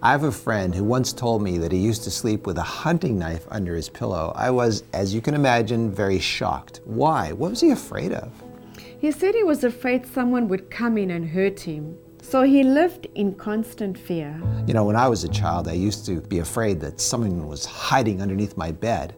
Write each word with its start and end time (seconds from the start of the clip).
I 0.00 0.12
have 0.12 0.24
a 0.24 0.32
friend 0.32 0.74
who 0.74 0.84
once 0.84 1.12
told 1.12 1.42
me 1.42 1.58
that 1.58 1.72
he 1.72 1.78
used 1.78 2.04
to 2.04 2.10
sleep 2.10 2.46
with 2.46 2.58
a 2.58 2.62
hunting 2.62 3.18
knife 3.18 3.46
under 3.50 3.74
his 3.74 3.88
pillow. 3.88 4.32
I 4.34 4.50
was, 4.50 4.84
as 4.92 5.14
you 5.14 5.20
can 5.20 5.34
imagine, 5.34 5.92
very 5.92 6.18
shocked. 6.18 6.80
Why? 6.84 7.32
What 7.32 7.50
was 7.50 7.60
he 7.60 7.70
afraid 7.70 8.12
of? 8.12 8.32
He 9.00 9.10
said 9.12 9.34
he 9.34 9.42
was 9.42 9.64
afraid 9.64 10.06
someone 10.06 10.48
would 10.48 10.70
come 10.70 10.96
in 10.96 11.10
and 11.10 11.28
hurt 11.28 11.60
him. 11.60 11.96
So 12.22 12.42
he 12.42 12.62
lived 12.62 13.08
in 13.16 13.34
constant 13.34 13.98
fear. 13.98 14.40
You 14.66 14.74
know, 14.74 14.84
when 14.84 14.96
I 14.96 15.08
was 15.08 15.24
a 15.24 15.28
child, 15.28 15.66
I 15.66 15.72
used 15.72 16.06
to 16.06 16.20
be 16.20 16.38
afraid 16.38 16.80
that 16.80 17.00
someone 17.00 17.48
was 17.48 17.64
hiding 17.64 18.22
underneath 18.22 18.56
my 18.56 18.70
bed, 18.70 19.16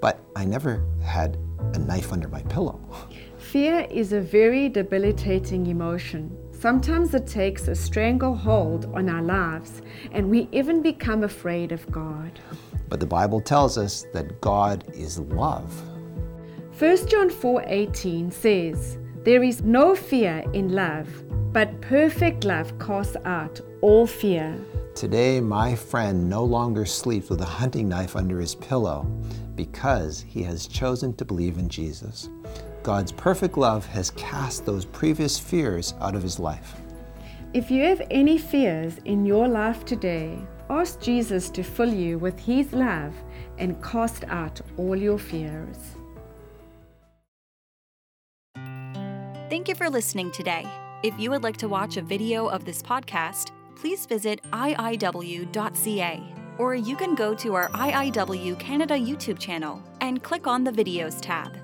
but 0.00 0.20
I 0.36 0.44
never 0.44 0.84
had 1.02 1.36
a 1.74 1.78
knife 1.78 2.12
under 2.12 2.28
my 2.28 2.42
pillow. 2.42 2.80
Fear 3.38 3.86
is 3.90 4.12
a 4.12 4.20
very 4.20 4.68
debilitating 4.68 5.66
emotion. 5.66 6.36
Sometimes 6.64 7.12
it 7.12 7.26
takes 7.26 7.68
a 7.68 7.74
stranglehold 7.74 8.86
on 8.94 9.10
our 9.10 9.20
lives, 9.20 9.82
and 10.12 10.30
we 10.30 10.48
even 10.50 10.80
become 10.80 11.22
afraid 11.22 11.72
of 11.72 11.92
God. 11.92 12.40
But 12.88 13.00
the 13.00 13.06
Bible 13.06 13.42
tells 13.42 13.76
us 13.76 14.06
that 14.14 14.40
God 14.40 14.82
is 14.94 15.18
love. 15.18 15.70
1 16.78 17.06
John 17.06 17.28
4:18 17.28 18.30
says, 18.30 18.96
"There 19.24 19.42
is 19.42 19.62
no 19.62 19.94
fear 19.94 20.42
in 20.54 20.72
love, 20.72 21.06
but 21.52 21.82
perfect 21.82 22.46
love 22.46 22.78
casts 22.78 23.18
out 23.26 23.60
all 23.82 24.06
fear." 24.06 24.56
Today, 24.94 25.42
my 25.42 25.74
friend 25.74 26.30
no 26.30 26.44
longer 26.44 26.86
sleeps 26.86 27.28
with 27.28 27.42
a 27.42 27.56
hunting 27.60 27.90
knife 27.90 28.16
under 28.16 28.40
his 28.40 28.54
pillow 28.54 29.06
because 29.54 30.22
he 30.26 30.42
has 30.44 30.66
chosen 30.66 31.12
to 31.16 31.26
believe 31.26 31.58
in 31.58 31.68
Jesus. 31.68 32.30
God's 32.84 33.12
perfect 33.12 33.56
love 33.56 33.86
has 33.86 34.10
cast 34.10 34.66
those 34.66 34.84
previous 34.84 35.38
fears 35.38 35.94
out 36.02 36.14
of 36.14 36.22
his 36.22 36.38
life. 36.38 36.76
If 37.54 37.70
you 37.70 37.82
have 37.84 38.02
any 38.10 38.36
fears 38.36 38.98
in 39.06 39.24
your 39.24 39.48
life 39.48 39.86
today, 39.86 40.38
ask 40.68 41.00
Jesus 41.00 41.48
to 41.50 41.62
fill 41.62 41.92
you 41.92 42.18
with 42.18 42.38
his 42.38 42.74
love 42.74 43.14
and 43.56 43.82
cast 43.82 44.24
out 44.24 44.60
all 44.76 44.96
your 44.96 45.18
fears. 45.18 45.78
Thank 49.48 49.68
you 49.68 49.74
for 49.74 49.88
listening 49.88 50.30
today. 50.30 50.66
If 51.02 51.18
you 51.18 51.30
would 51.30 51.42
like 51.42 51.56
to 51.58 51.68
watch 51.68 51.96
a 51.96 52.02
video 52.02 52.48
of 52.48 52.66
this 52.66 52.82
podcast, 52.82 53.50
please 53.76 54.04
visit 54.04 54.42
iiw.ca 54.52 56.22
or 56.58 56.74
you 56.74 56.96
can 56.96 57.14
go 57.14 57.34
to 57.34 57.54
our 57.54 57.70
IIW 57.70 58.58
Canada 58.58 58.94
YouTube 58.94 59.38
channel 59.38 59.82
and 60.02 60.22
click 60.22 60.46
on 60.46 60.64
the 60.64 60.70
Videos 60.70 61.18
tab. 61.20 61.63